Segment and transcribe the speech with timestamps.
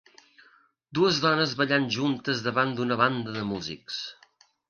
[0.99, 4.01] Dues dones ballant juntes davant d"una banda de músics.